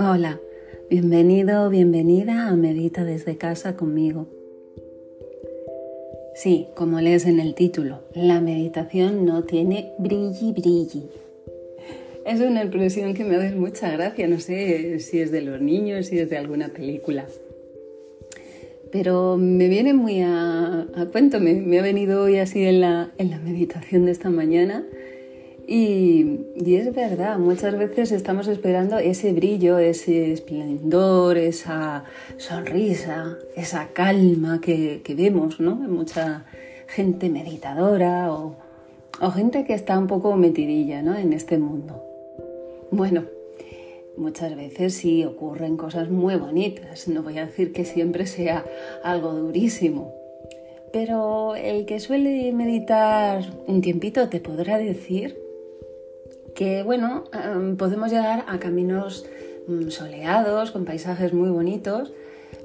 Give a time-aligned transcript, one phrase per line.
[0.00, 0.38] Hola,
[0.88, 4.28] bienvenido, bienvenida a Medita desde casa conmigo.
[6.36, 11.08] Sí, como lees en el título, la meditación no tiene brilli brilli.
[12.24, 16.06] Es una expresión que me hace mucha gracia, no sé si es de los niños,
[16.06, 17.26] si es de alguna película.
[18.92, 23.40] Pero me viene muy a, cuento, me, ha venido hoy así en la, en la
[23.40, 24.86] meditación de esta mañana
[25.70, 32.04] y, es verdad, muchas veces estamos esperando ese brillo, ese esplendor, esa
[32.38, 35.72] sonrisa, esa calma que, vemos ¿no?
[35.84, 36.46] en mucha
[36.86, 38.56] gente meditadora o,
[39.34, 41.14] gente que está un poco metidilla ¿no?
[41.14, 42.02] en este mundo.
[42.90, 43.24] Bueno,
[44.16, 48.64] muchas veces sí ocurren cosas muy bonitas, no voy a decir que siempre sea
[49.04, 50.14] algo durísimo,
[50.94, 55.47] pero el que suele meditar un tiempito te podrá decir
[56.58, 59.24] que bueno, em, podemos llegar a caminos
[59.68, 62.12] mm, soleados, con paisajes muy bonitos,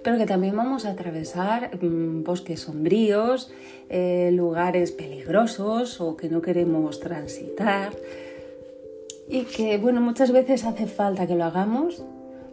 [0.02, 3.52] pero que también vamos a atravesar mm, bosques sombríos,
[3.90, 7.92] eh, lugares peligrosos o que no queremos transitar
[9.30, 12.04] y que bueno, muchas veces hace falta que lo hagamos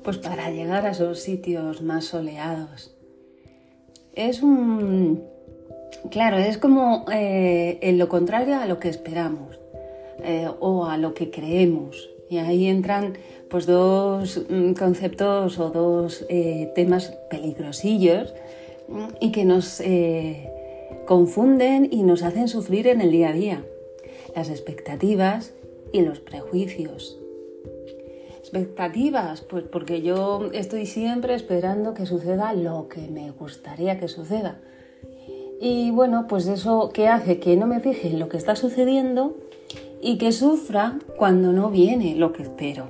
[0.04, 2.94] pues para llegar a esos sitios más soleados.
[4.14, 5.24] Es un...
[6.10, 9.59] Claro, es como eh, en lo contrario a lo que esperamos.
[10.22, 12.10] Eh, o a lo que creemos.
[12.28, 13.14] Y ahí entran
[13.48, 18.34] pues dos mm, conceptos o dos eh, temas peligrosillos
[18.88, 20.48] mm, y que nos eh,
[21.06, 23.64] confunden y nos hacen sufrir en el día a día.
[24.36, 25.52] Las expectativas
[25.92, 27.18] y los prejuicios.
[28.38, 34.60] Expectativas, pues porque yo estoy siempre esperando que suceda lo que me gustaría que suceda.
[35.60, 39.36] Y bueno, pues eso que hace que no me fije en lo que está sucediendo
[40.02, 42.88] y que sufra cuando no viene lo que espero.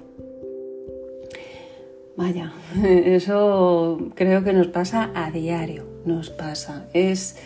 [2.17, 2.53] Vaya,
[2.85, 6.87] eso creo que nos pasa a diario, nos pasa.
[6.93, 7.37] Es,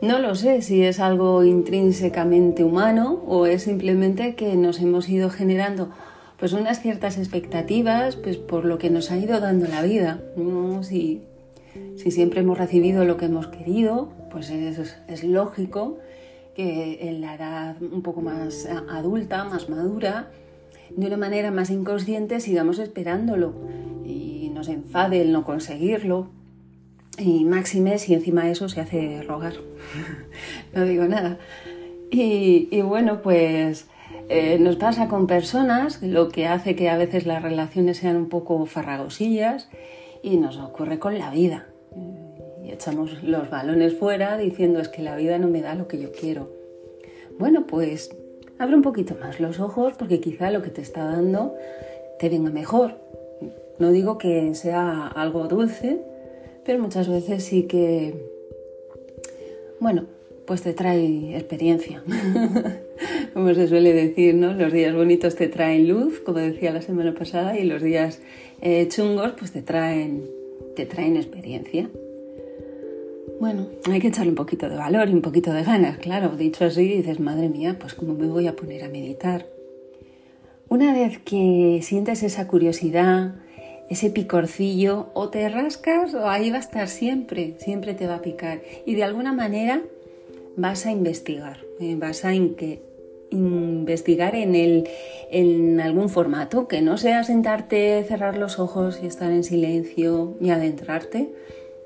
[0.00, 5.30] no lo sé si es algo intrínsecamente humano o es simplemente que nos hemos ido
[5.30, 5.90] generando
[6.38, 10.20] pues unas ciertas expectativas pues por lo que nos ha ido dando la vida.
[10.82, 11.22] Si,
[11.96, 15.98] si siempre hemos recibido lo que hemos querido, pues es, es lógico
[16.54, 20.30] que en la edad un poco más adulta, más madura,
[20.90, 23.54] de una manera más inconsciente sigamos esperándolo
[24.04, 26.28] y nos enfade el no conseguirlo.
[27.18, 29.54] Y máxime si encima eso se hace rogar.
[30.74, 31.38] no digo nada.
[32.10, 33.86] Y, bueno, pues
[34.28, 38.28] eh, nos pasa con personas, lo que hace que a veces las relaciones sean un
[38.28, 39.70] poco farragosillas
[40.22, 41.68] y nos ocurre con la vida
[42.72, 46.12] echamos los balones fuera diciendo es que la vida no me da lo que yo
[46.12, 46.50] quiero.
[47.38, 48.10] Bueno, pues
[48.58, 51.54] abre un poquito más los ojos porque quizá lo que te está dando
[52.18, 52.96] te venga mejor.
[53.78, 56.00] No digo que sea algo dulce,
[56.64, 58.14] pero muchas veces sí que,
[59.80, 60.06] bueno,
[60.46, 62.02] pues te trae experiencia.
[63.34, 64.52] como se suele decir, ¿no?
[64.52, 68.20] Los días bonitos te traen luz, como decía la semana pasada, y los días
[68.60, 70.28] eh, chungos pues te traen,
[70.76, 71.88] te traen experiencia.
[73.42, 76.36] Bueno, hay que echarle un poquito de valor y un poquito de ganas, claro.
[76.36, 79.46] Dicho así, dices, madre mía, pues cómo me voy a poner a meditar.
[80.68, 83.34] Una vez que sientes esa curiosidad,
[83.90, 88.22] ese picorcillo, o te rascas o ahí va a estar siempre, siempre te va a
[88.22, 88.62] picar.
[88.86, 89.82] Y de alguna manera
[90.56, 92.36] vas a investigar, eh, vas a
[93.32, 94.88] investigar en, el,
[95.32, 100.50] en algún formato, que no sea sentarte, cerrar los ojos y estar en silencio y
[100.50, 101.32] adentrarte,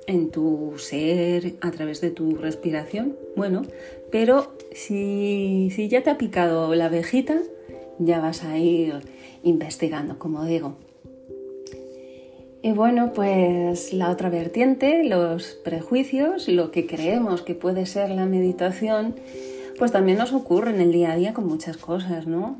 [0.06, 3.16] en tu ser a través de tu respiración.
[3.36, 3.62] Bueno,
[4.10, 7.38] pero si, si ya te ha picado la abejita,
[7.98, 9.00] ya vas a ir
[9.42, 10.76] investigando, como digo.
[12.62, 18.26] Y bueno, pues la otra vertiente, los prejuicios, lo que creemos que puede ser la
[18.26, 19.14] meditación,
[19.78, 22.56] pues también nos ocurre en el día a día con muchas cosas, ¿no?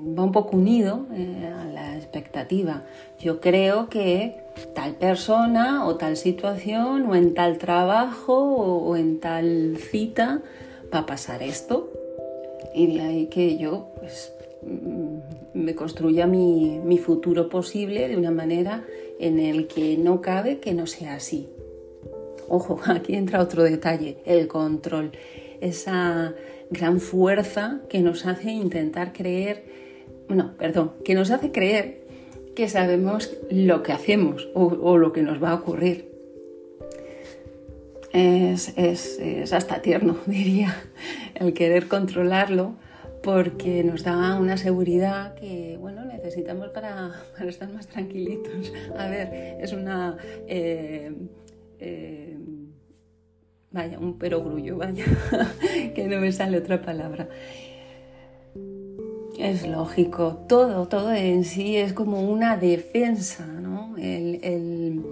[0.00, 2.84] Va un poco unido eh, a la expectativa.
[3.18, 4.36] Yo creo que
[4.74, 10.42] tal persona o tal situación o en tal trabajo o, en tal cita
[10.92, 11.90] va a pasar esto.
[12.74, 15.18] Y de ahí que yo pues, mm,
[15.54, 18.84] me construya mi, mi futuro posible de una manera
[19.18, 21.48] en el que no cabe que no sea así.
[22.48, 25.12] Ojo, aquí entra otro detalle, el control,
[25.60, 26.34] esa
[26.70, 29.64] gran fuerza que nos hace intentar creer,
[30.28, 32.06] no, perdón, que nos hace creer
[32.54, 36.08] que sabemos lo que hacemos o, lo que nos va a ocurrir.
[38.12, 40.74] Es, hasta tierno, diría,
[41.34, 42.74] el querer controlarlo,
[43.22, 47.12] porque nos da una seguridad que, bueno, necesitamos para,
[47.46, 48.72] estar más tranquilitos.
[48.96, 50.16] A ver, es una...
[50.48, 51.12] Eh,
[51.78, 52.36] eh,
[53.70, 55.04] vaya, un perogrullo, vaya,
[55.94, 57.28] que no me sale otra palabra.
[59.38, 63.96] Es lógico, todo, todo en sí es como una defensa, ¿no?
[63.96, 65.02] el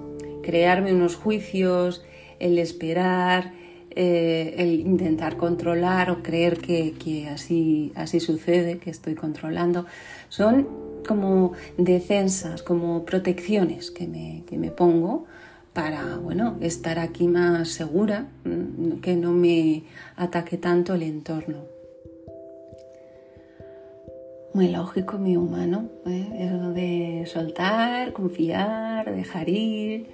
[0.43, 2.05] crearme unos juicios,
[2.39, 3.53] el esperar,
[3.91, 9.87] eh, el intentar controlar o creer que, así, así sucede, que estoy controlando,
[10.29, 10.69] son
[11.09, 15.25] como defensas, como protecciones que me, que me pongo
[15.73, 19.85] para bueno, estar aquí más segura, mm, que no me
[20.17, 21.76] ataque tanto el entorno.
[24.57, 26.29] Muy lógico, muy humano, ¿eh?
[26.41, 30.07] eso de soltar, confiar, dejar ir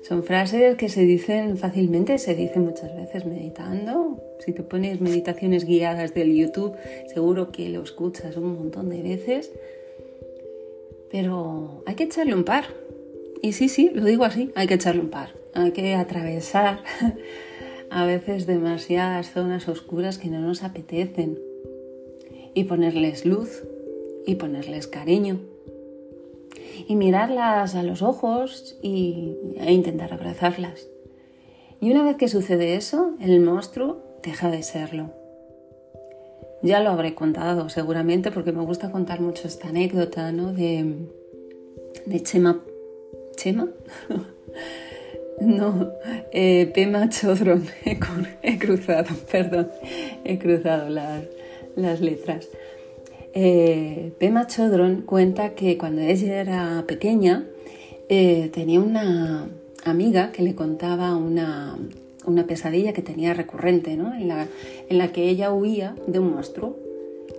[0.00, 4.18] son frases que se dicen fácilmente, se dicen muchas veces meditando.
[4.38, 6.74] Si te pones meditaciones guiadas del YouTube,
[7.12, 9.52] seguro que lo escuchas un montón de veces.
[11.10, 12.64] Pero hay que echarle un par.
[13.42, 15.34] Y sí, sí, lo digo así, hay que echarle un par.
[15.52, 16.82] Hay que atravesar
[17.90, 21.38] a veces demasiadas zonas oscuras que no nos apetecen.
[22.54, 23.62] Y ponerles luz
[24.26, 25.40] y ponerles cariño
[26.86, 30.88] y mirarlas a los ojos y, e intentar abrazarlas.
[31.80, 35.10] Y una vez que sucede eso, el monstruo deja de serlo.
[36.62, 40.52] Ya lo habré contado seguramente porque me gusta contar mucho esta anécdota ¿no?
[40.52, 41.08] de,
[42.06, 42.60] de Chema.
[43.36, 43.68] ¿Chema?
[45.40, 45.92] no,
[46.30, 47.66] eh, Pema Chodron.
[48.42, 49.70] He, cruzado, perdón,
[50.24, 51.24] he cruzado las,
[51.74, 52.48] las letras.
[53.34, 57.46] Eh, Pema Chodron cuenta que cuando ella era pequeña
[58.08, 59.48] eh, tenía una
[59.84, 61.78] amiga que le contaba una,
[62.46, 64.12] pesadilla que tenía recurrente, ¿no?
[64.14, 64.28] en,
[64.98, 66.76] la, que ella huía de un monstruo.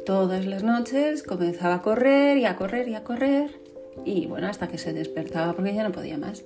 [0.06, 3.51] Todas las noches comenzaba a correr y a correr y a correr
[4.06, 6.44] y bueno, hasta que se despertaba porque ya no podía más.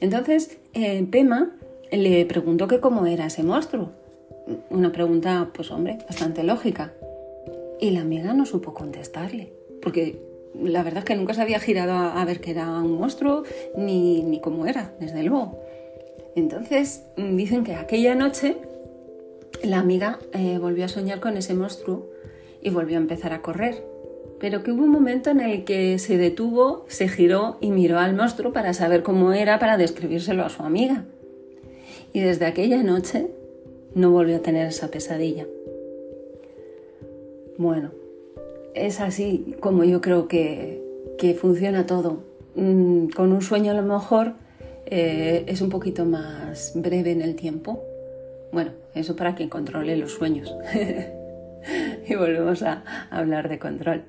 [0.00, 1.50] Entonces, eh, Pema
[1.90, 3.90] le preguntó que cómo era ese monstruo.
[4.70, 6.92] Una pregunta, pues hombre, bastante lógica.
[7.80, 10.20] Y la amiga no supo contestarle, porque
[10.54, 13.44] la verdad es que nunca se había girado a, ver que era un monstruo
[13.76, 15.58] ni, ni cómo era, desde luego.
[16.36, 18.56] Entonces mm, dicen que aquella noche
[19.62, 22.10] la amiga eh, volvió a soñar con ese monstruo
[22.62, 23.84] y volvió a empezar a correr.
[24.38, 28.14] Pero que hubo un momento en el que se detuvo, se giró y miró al
[28.14, 31.04] monstruo para saber cómo era, para describírselo a su amiga.
[32.12, 33.28] Y desde aquella noche
[33.94, 35.46] no volvió a tener esa pesadilla.
[37.60, 37.90] Bueno,
[38.72, 40.80] es así como yo creo que,
[41.38, 42.24] funciona todo.
[42.54, 44.32] Mm, con un sueño a lo mejor
[44.86, 47.84] eh, es un poquito más breve en el tiempo.
[48.50, 50.56] Bueno, eso para quien controle los sueños.
[52.08, 54.04] y volvemos a hablar de control.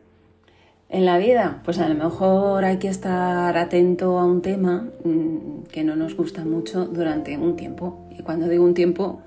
[0.87, 5.63] En la vida, pues a lo mejor hay que estar atento a un tema mm,
[5.63, 8.07] que no nos gusta mucho durante un tiempo.
[8.17, 9.21] Y cuando digo un tiempo,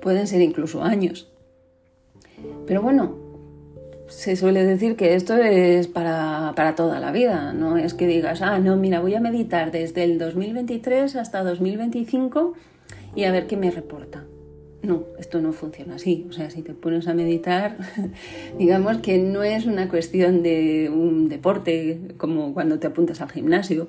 [0.00, 1.28] pueden ser incluso años.
[2.66, 3.23] Pero bueno,
[4.08, 8.42] se suele decir que esto es para, para, toda la vida, no es que digas,
[8.42, 12.54] ah, no, mira, voy a meditar desde el 2023 hasta 2025
[13.14, 14.24] y a ver qué me reporta.
[14.82, 16.26] No, esto no funciona así.
[16.28, 17.78] O sea, si te pones a meditar,
[18.58, 23.88] digamos que no es una cuestión de un deporte como cuando te apuntas al gimnasio,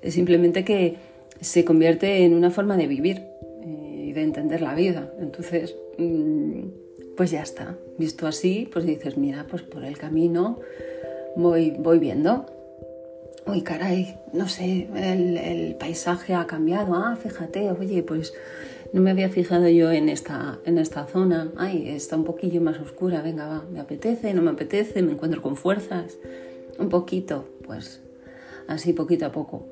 [0.00, 0.96] es simplemente que
[1.40, 3.22] se convierte en una forma de vivir
[3.62, 5.12] eh, y de entender la vida.
[5.20, 6.62] Entonces, mm,
[7.16, 7.76] pues ya está.
[7.98, 10.60] Visto así, pues dices, mira, pues por el camino
[11.36, 12.46] voy, voy viendo.
[13.46, 16.94] Uy, caray, no sé, el, paisaje ha cambiado.
[16.94, 18.34] Ah, fíjate, oye, pues
[18.92, 21.50] no me había fijado yo en esta, en esta zona.
[21.56, 23.20] Ay, está un poquillo más oscura.
[23.20, 26.18] Venga, va, me apetece, no me apetece, me encuentro con fuerzas.
[26.78, 28.00] Un poquito, pues
[28.68, 29.66] así poquito a poco.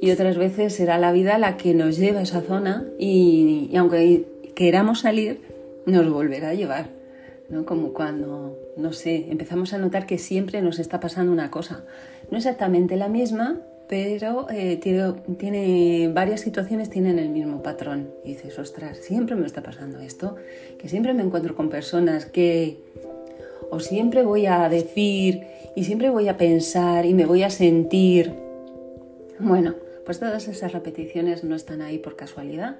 [0.00, 4.26] Y otras veces será la vida la que nos lleva a esa zona y aunque
[4.54, 5.40] queramos salir,
[5.86, 6.90] nos volverá a llevar.
[7.48, 7.64] ¿no?
[7.64, 11.84] Como cuando, no sé, empezamos a notar que siempre nos está pasando una cosa.
[12.30, 18.10] No exactamente la misma, pero eh, tiene, varias situaciones tienen el mismo patrón.
[18.24, 20.36] Y dices, ostras, siempre me está pasando esto,
[20.78, 22.78] que siempre me encuentro con personas que
[23.70, 25.42] o siempre voy a decir
[25.74, 28.32] y siempre voy a pensar y me voy a sentir.
[29.38, 29.74] Bueno,
[30.04, 32.76] pues todas esas repeticiones no están ahí por casualidad,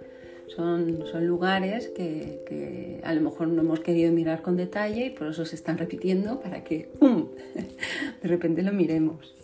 [0.54, 5.28] son, son lugares que, a lo mejor no hemos querido mirar con detalle y por
[5.28, 6.88] eso se están repitiendo para que
[8.22, 9.34] de repente lo miremos.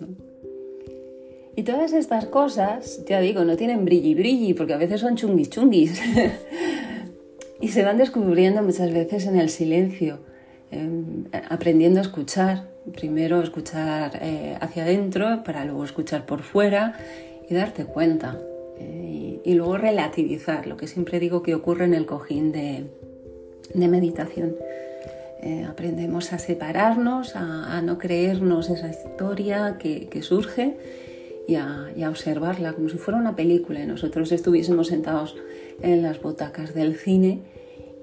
[1.54, 5.50] Y todas estas cosas, ya digo, no tienen brilli brilli porque a veces son chunguis
[5.50, 6.00] chunguis
[7.60, 10.20] y se van descubriendo muchas veces en el silencio.
[10.70, 12.72] em, aprendiendo a escuchar.
[12.94, 16.98] Primero escuchar eh, hacia adentro para luego escuchar por fuera
[17.48, 18.40] y darte cuenta.
[18.78, 22.84] Eh, y, luego relativizar, lo que siempre digo que ocurre en el cojín de,
[23.74, 24.56] meditación.
[25.42, 30.76] Eh, aprendemos a separarnos, a, no creernos esa historia que, surge
[31.48, 35.36] y a, y a, observarla como si fuera una película y nosotros estuviésemos sentados
[35.82, 37.40] en las butacas del cine.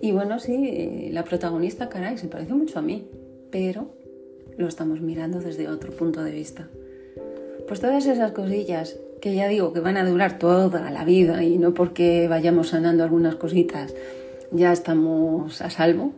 [0.01, 3.07] Y bueno, sí, la protagonista, caray, se parece mucho a mí,
[3.51, 3.87] pero
[4.57, 6.67] lo estamos mirando desde otro punto de vista.
[7.67, 11.57] Pues todas esas cosillas que ya digo que van a durar toda la vida y
[11.57, 13.93] no porque vayamos sanando algunas cositas
[14.51, 16.13] ya estamos a salvo,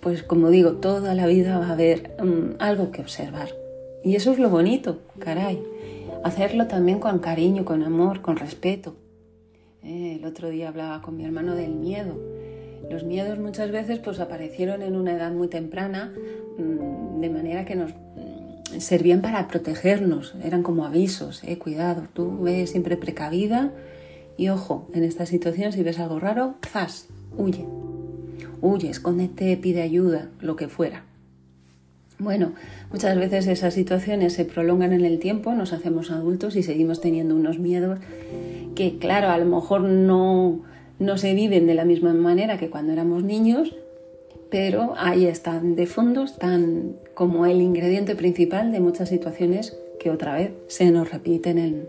[0.00, 3.50] pues como digo, toda la vida va a haber mm, algo que observar.
[4.02, 5.62] Y eso es lo bonito, caray.
[6.24, 8.94] Hacerlo también con cariño, con amor, con respeto.
[9.82, 12.18] Eh, el otro día hablaba con mi hermano del miedo.
[12.90, 16.12] Los miedos muchas veces pues aparecieron en una edad muy temprana,
[16.56, 17.92] mm, de manera que nos
[18.78, 23.72] servían para protegernos, eran como avisos, eh, cuidado, tú ves siempre precavida
[24.36, 27.08] y ojo, en esta situación si ves algo raro, ¡zas!
[27.36, 27.66] huye,
[28.60, 31.04] huye, escóndete, pide ayuda, lo que fuera.
[32.18, 32.52] Bueno,
[32.90, 37.36] muchas veces esas situaciones se prolongan en el tiempo, nos hacemos adultos y seguimos teniendo
[37.36, 38.00] unos miedos
[38.74, 40.62] que, claro, a lo mejor no,
[40.98, 43.76] no se viven de la misma manera que cuando éramos niños,
[44.50, 50.34] pero ahí están de fondo, están como el ingrediente principal de muchas situaciones que otra
[50.34, 51.88] vez se nos repiten en,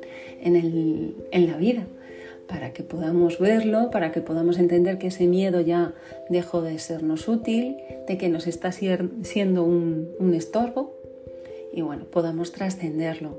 [1.31, 1.85] en la vida
[2.49, 5.93] para que podamos verlo, para que podamos entender que ese miedo ya
[6.29, 10.95] dejó de sernos útil, de que nos está siendo un, estorbo
[11.71, 13.37] y bueno, podamos trascenderlo,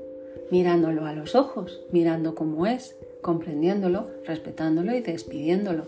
[0.49, 5.83] mirándolo a los ojos, mirando cómo es, comprendiéndolo, respetándolo y despidiéndolo.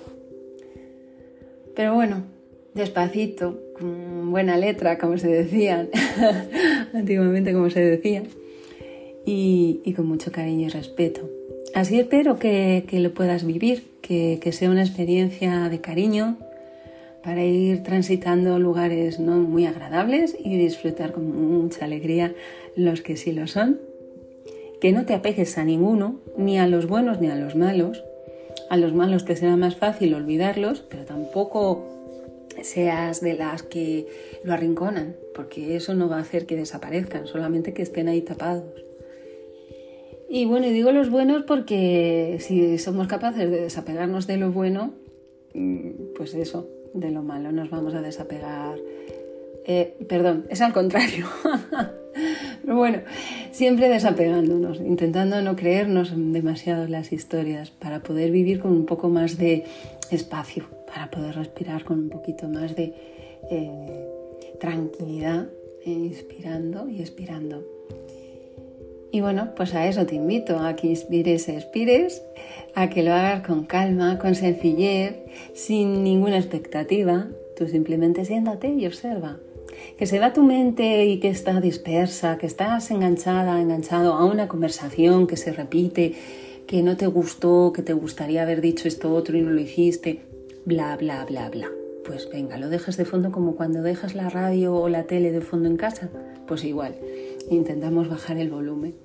[1.75, 2.25] Pero bueno,
[2.73, 5.87] despacito, con buena letra, como se decía,
[6.93, 8.23] antiguamente como se decía,
[9.25, 11.29] y con mucho cariño y respeto.
[11.73, 16.37] Así espero que, lo puedas vivir, que, sea una experiencia de cariño
[17.23, 22.35] para ir transitando lugares no muy agradables y disfrutar con mucha alegría
[22.75, 23.79] los que sí lo son.
[24.81, 28.03] Que no te apegues a ninguno, ni a los buenos ni a los malos.
[28.69, 31.87] A los malos te será más fácil olvidarlos, pero tampoco
[32.61, 34.07] seas de las que
[34.43, 38.83] lo arrinconan, porque eso no va a hacer que desaparezcan, solamente que estén ahí tapados.
[40.29, 44.93] Y bueno, digo los buenos porque si somos capaces de desapegarnos de lo bueno,
[45.53, 48.77] mm, pues eso, de lo malo nos vamos a desapegar.
[49.65, 51.27] Eh, perdón, es al contrario.
[52.63, 52.99] Pero bueno,
[53.51, 59.37] siempre desapegándonos, intentando no creernos demasiado las historias para poder vivir con un poco más
[59.37, 59.65] de
[60.13, 62.93] espacio, para poder respirar con un poquito más de
[63.49, 64.07] eh,
[64.59, 65.47] tranquilidad,
[65.85, 67.63] inspirando y expirando.
[69.13, 72.23] Y bueno, pues a eso te invito, a que inspires expires,
[72.73, 75.17] a que lo hagas con calma, con sencillez,
[75.53, 77.27] sin ninguna expectativa.
[77.55, 79.37] Tú simplemente siéntate y observa.
[79.99, 84.47] Que se va tu mente y que está dispersa, que estás enganchada, enganchado a una
[84.47, 86.15] conversación que se repite,
[86.67, 90.21] que no te gustó, que te gustaría haber dicho esto otro y no lo hiciste,
[90.65, 91.69] bla, bla, bla, bla.
[92.05, 95.41] Pues venga, lo dejas de fondo como cuando dejas la radio o la tele de
[95.41, 96.09] fondo en casa.
[96.47, 96.95] Pues igual,
[97.49, 98.95] intentamos bajar el volumen.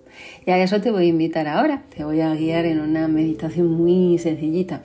[0.44, 1.84] Y a eso te voy a invitar ahora.
[1.94, 4.82] Te voy a guiar en una meditación muy sencillita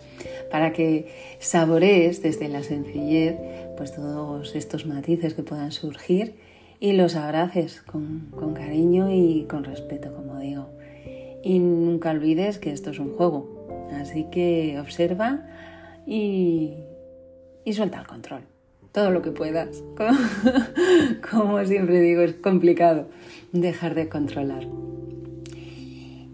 [0.51, 1.07] para que
[1.39, 3.35] saborees desde la sencillez
[3.75, 6.35] pues todos estos matices que puedan surgir
[6.79, 10.69] y los abraces con, cariño y con respeto, como digo.
[11.43, 13.89] Y nunca olvides que esto es un juego.
[13.91, 15.45] Así que observa
[16.07, 16.73] y,
[17.65, 18.41] y suelta el control.
[18.91, 19.83] Todo lo que puedas.
[21.31, 23.07] como siempre digo, es complicado
[23.51, 24.67] dejar de controlar.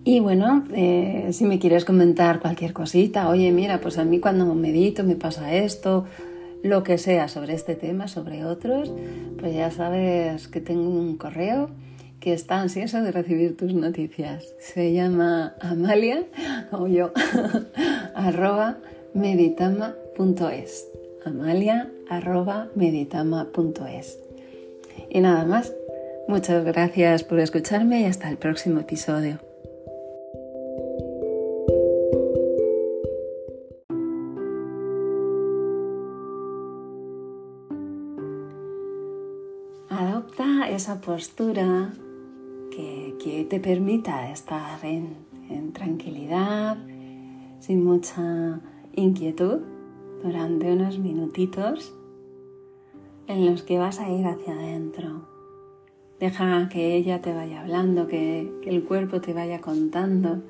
[0.04, 4.54] Y bueno, eh, si me quieres comentar cualquier cosita, oye, mira, pues a mí cuando
[4.56, 6.06] medito me pasa esto,
[6.63, 8.92] lo que sea sobre este tema, sobre otros,
[9.39, 11.70] pues ya sabes que tengo un correo
[12.20, 14.54] que está ansioso de recibir tus noticias.
[14.60, 16.26] Se llama Amalia,
[16.70, 17.12] como yo,
[18.16, 18.78] arroba
[19.14, 20.88] meditama.es.
[21.26, 24.20] Amalia arroba meditama.es.
[25.10, 25.74] Y nada más,
[26.28, 29.40] muchas gracias por escucharme y hasta el próximo episodio.
[40.80, 41.92] esa postura
[43.24, 46.78] que, te permita estar en, tranquilidad,
[47.60, 48.60] sin mucha
[48.96, 49.60] inquietud,
[50.24, 51.94] durante unos minutitos.
[53.28, 55.28] en los que vas a ir hacia adentro.
[56.20, 60.42] Deja que ella te vaya hablando, que, el cuerpo te vaya contando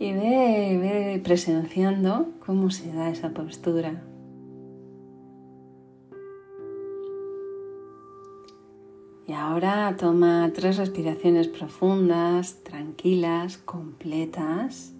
[0.00, 4.02] y ve, presenciando cómo se da esa postura.
[9.30, 14.92] Y ahora toma tres respiraciones profundas, tranquilas, completas,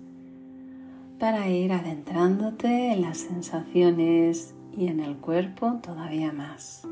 [1.19, 6.87] para ir adentrándote en las sensaciones y en el cuerpo todavía más.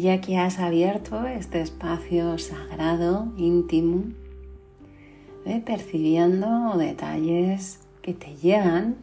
[0.00, 4.04] Y ya que has abierto este espacio sagrado, íntimo,
[5.44, 8.96] ve percibiendo detalles que te llegan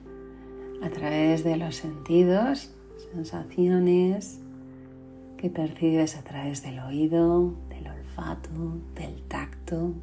[0.82, 2.74] a través de los sentidos,
[3.14, 4.40] sensaciones
[5.38, 8.50] que percibes a través del oído, del olfato,
[8.96, 9.94] del tacto.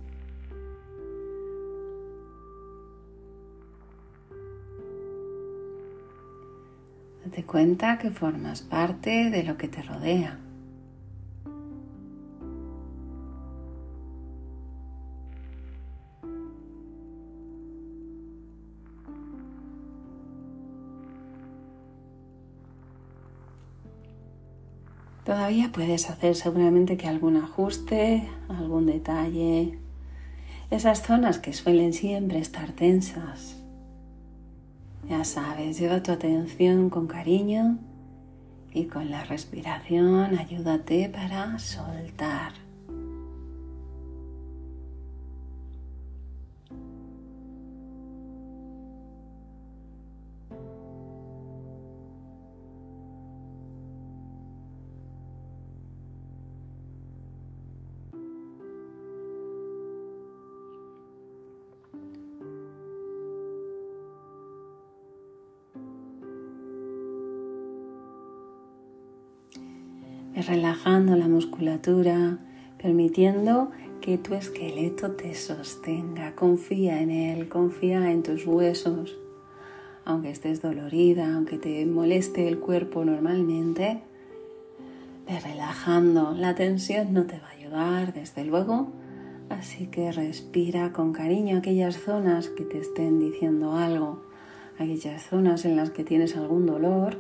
[7.25, 10.44] Date cuenta que formas parte de lo que te rodea.
[25.35, 29.81] Todavía puedes hacer seguramente que algún ajuste, algún detalle.
[30.71, 33.57] Esas zonas que suelen siempre estar tensas.
[35.09, 37.79] Ya sabes, lleva tu atención con cariño
[38.73, 42.64] y con la respiración ayúdate para soltar.
[72.79, 76.35] Permitiendo que tu esqueleto te sostenga.
[76.35, 79.17] Confía en él, confía en tus huesos.
[80.05, 84.03] Aunque estés dolorida, aunque te moleste el cuerpo normalmente,
[85.27, 86.33] ve relajando.
[86.33, 88.93] La tensión no te va a ayudar, desde luego.
[89.49, 94.23] Así que respira con cariño aquellas zonas que te estén diciendo algo,
[94.79, 97.17] aquellas zonas en las que tienes algún dolor,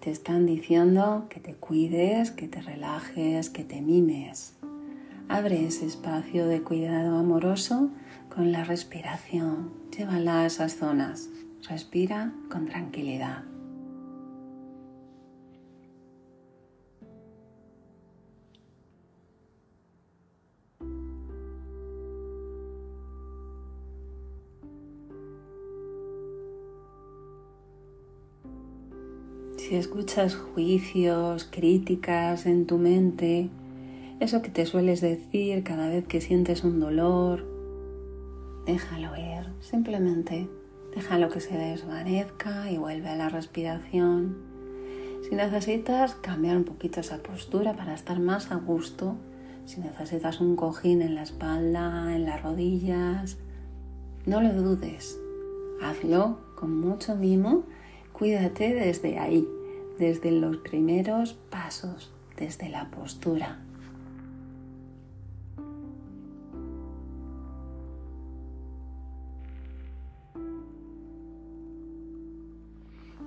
[0.00, 4.54] te están diciendo que te cuides, que te relajes, que te mimes.
[5.28, 7.90] Abre ese espacio de cuidado amoroso
[8.34, 9.72] con la respiración.
[9.96, 11.28] Llévala a esas zonas.
[11.68, 13.47] Respira con tranquilidad.
[29.68, 33.50] Si escuchas juicios, críticas en tu mente,
[34.18, 37.44] eso que te sueles decir cada vez que sientes un dolor,
[38.64, 40.48] déjalo ir, simplemente
[40.94, 44.38] déjalo que se desvanezca y vuelve a la respiración.
[45.28, 49.16] Si necesitas cambiar un poquito esa postura para estar más a gusto,
[49.66, 53.36] si necesitas un cojín en la espalda, en las rodillas,
[54.24, 55.20] no lo dudes,
[55.82, 57.64] hazlo con mucho mimo,
[58.14, 59.46] cuídate desde ahí
[59.98, 63.58] desde los primeros pasos, desde la postura.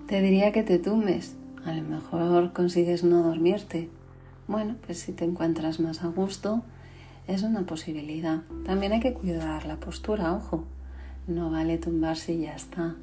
[0.08, 3.90] Te diría que te tumbes, a lo mejor consigues no dormirte.
[4.48, 6.64] Bueno, pues si te encuentras más a gusto,
[7.28, 8.42] es una posibilidad.
[8.66, 10.66] También hay que cuidar la postura, ojo.
[11.28, 12.98] No vale tumbarse y ya está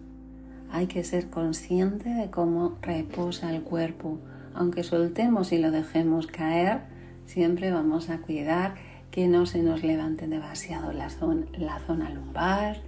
[0.70, 4.18] hay que ser consciente de cómo reposa el cuerpo.
[4.54, 6.80] Aunque soltemos y lo dejemos caer,
[7.26, 8.74] siempre vamos a cuidar
[9.10, 12.78] que no se nos levante demasiado la zona, lumbar,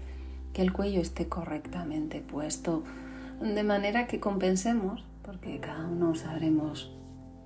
[0.53, 2.83] que el cuello esté correctamente puesto,
[3.41, 6.93] de manera que compensemos, porque cada uno sabremos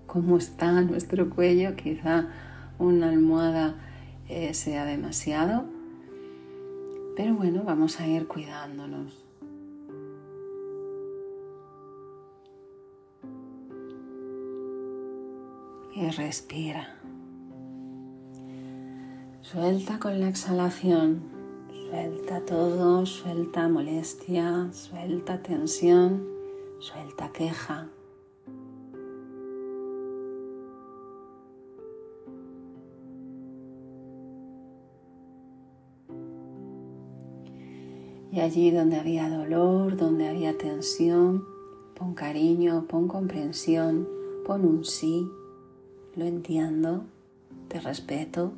[0.06, 2.28] cómo está nuestro cuello, quizá
[2.78, 3.76] una almohada
[4.28, 5.64] eh, sea demasiado,
[7.16, 9.23] pero bueno, vamos a ir cuidándonos.
[15.94, 16.88] Y respira.
[19.42, 21.22] Suelta con la exhalación.
[21.88, 26.26] Suelta todo, suelta molestia, suelta tensión,
[26.80, 27.88] suelta queja.
[38.32, 41.44] Y allí donde había dolor, donde había tensión,
[41.94, 44.08] pon cariño, pon comprensión,
[44.44, 45.30] pon un sí,
[46.16, 47.04] lo entiendo,
[47.68, 48.52] te respeto.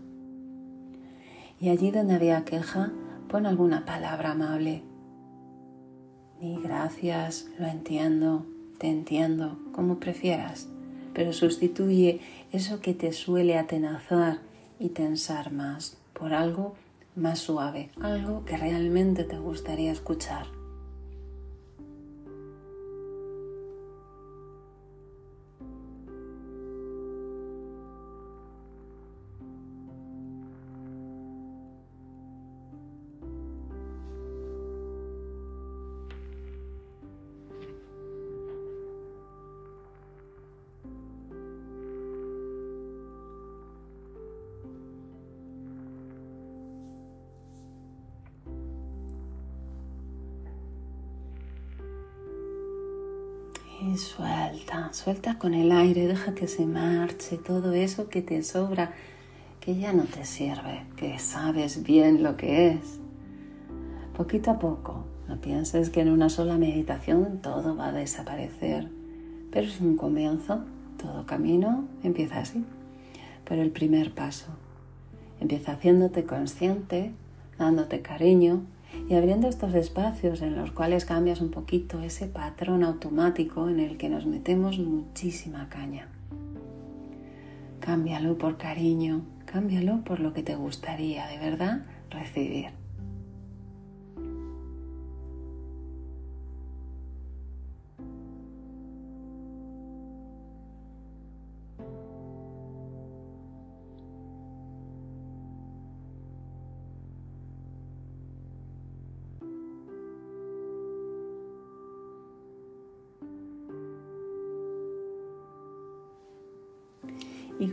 [1.61, 2.93] Y allí donde había queja,
[3.29, 4.83] pon alguna palabra amable.
[6.41, 8.45] Ni gracias, lo entiendo,
[8.79, 10.69] te entiendo, como prefieras,
[11.15, 12.21] pero sustituye
[12.53, 14.41] eso que te suele atenazar
[14.79, 16.75] y tensar más por algo
[17.15, 20.56] más suave, algo que realmente te gustaría escuchar.
[53.97, 58.93] Suelta, suelta con el aire, deja que se marche todo eso que te sobra,
[59.59, 63.01] que ya no te sirve, que sabes bien lo que es.
[64.15, 68.91] Poquito a poco, no pienses que en una sola meditación todo va a desaparecer,
[69.51, 70.61] pero es un comienzo,
[70.99, 72.67] todo camino empieza así.
[73.47, 74.49] Pero el primer paso,
[75.41, 77.13] empieza haciéndote consciente,
[77.59, 78.67] dándote cariño,
[79.09, 83.97] y abriendo estos espacios en los cuales cambias un poquito ese patrón automático en el
[83.97, 86.09] que nos metemos muchísima caña.
[87.81, 92.86] Cámbialo por cariño, cámbialo por lo que te gustaría de verdad recibir.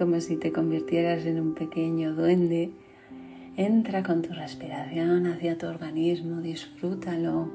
[0.04, 2.72] Como si te convirtieras en un pequeño duende,
[3.56, 7.50] entra con tu respiración hacia tu organismo, disfrútalo,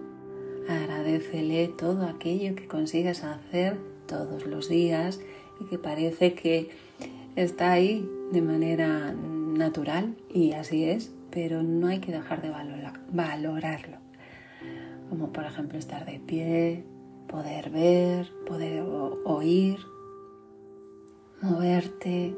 [0.66, 5.20] agradecele todo aquello que consigues hacer todos los días
[5.60, 6.70] y que parece que
[7.36, 12.50] está ahí de manera natural y así es, pero no hay que dejar de
[13.12, 13.98] valorarlo.
[15.10, 16.82] Como por ejemplo estar de pie,
[17.26, 18.82] poder ver, poder
[19.26, 19.80] oír,
[21.40, 22.34] moverte,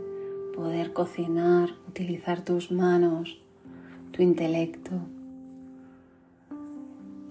[0.55, 3.41] poder cocinar, utilizar tus manos,
[4.13, 4.93] tu intelecto.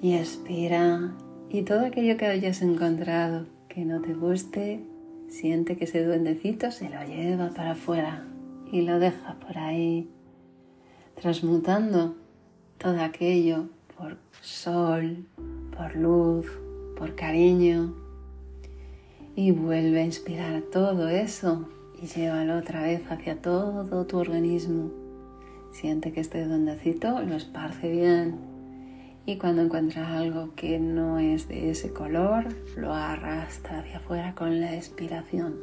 [0.01, 1.13] Y expira.
[1.49, 4.83] Y todo aquello que hayas encontrado que no te guste,
[5.27, 8.25] siente que ese duendecito se lo lleva para afuera
[8.71, 10.09] y lo deja por ahí,
[11.19, 12.15] transmutando
[12.77, 15.25] todo aquello por sol,
[15.75, 16.45] por luz,
[16.97, 17.93] por cariño,
[19.39, 21.65] y vuelve a inspirar todo eso
[21.97, 24.91] y llévalo otra vez hacia todo tu organismo.
[25.71, 28.35] Siente que este dondecito lo esparce bien
[29.25, 34.59] y cuando encuentra algo que no es de ese color, lo arrastra hacia afuera con
[34.59, 35.55] la expiración.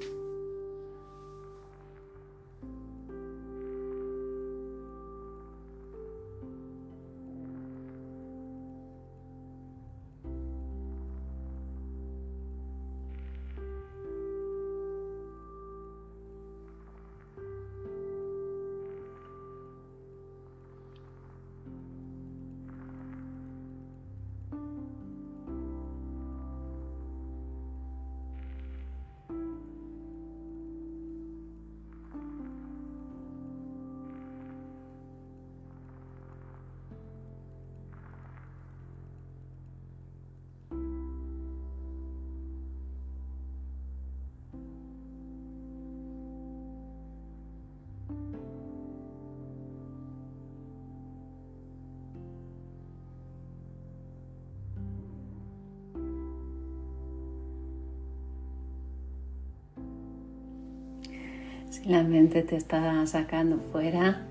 [61.86, 64.26] La mente te está sacando fuera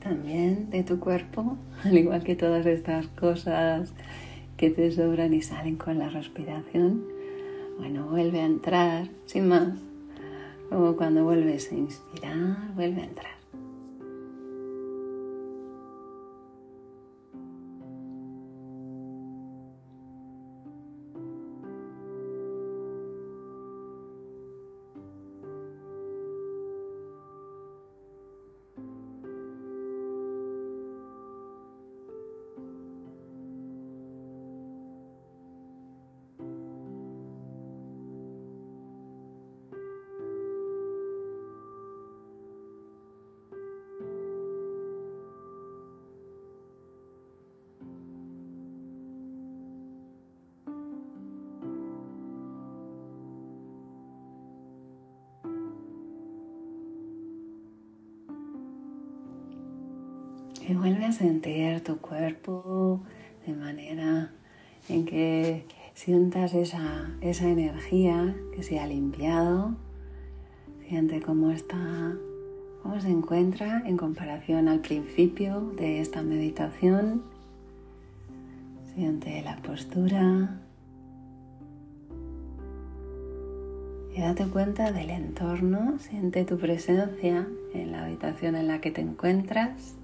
[0.00, 3.92] también de tu cuerpo, al igual que todas estas cosas
[4.56, 7.04] que te sobran y salen con la respiración,
[7.78, 9.68] bueno, vuelve a entrar sin más.
[10.70, 13.37] Luego cuando vuelves a inspirar, vuelve a entrar.
[60.68, 63.00] Y vuelve a sentir tu cuerpo
[63.46, 64.30] de manera
[64.90, 69.76] en que sientas esa, esa energía que se ha limpiado.
[70.86, 72.14] Siente cómo está,
[72.82, 77.22] cómo se encuentra en comparación al principio de esta meditación.
[78.94, 80.60] Siente la postura.
[84.14, 89.00] Y date cuenta del entorno, siente tu presencia en la habitación en la que te
[89.00, 89.94] encuentras.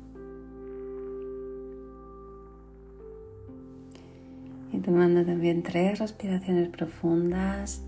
[4.74, 7.80] Y tomando también tres respiraciones profundas.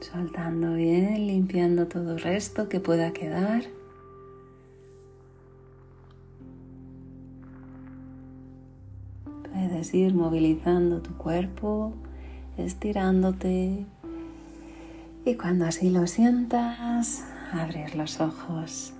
[0.00, 3.62] Soltando bien, limpiando todo el resto que pueda quedar.
[9.52, 11.92] Puedes ir movilizando tu cuerpo,
[12.56, 13.86] estirándote
[15.24, 18.94] y cuando así lo sientas, abrir los ojos.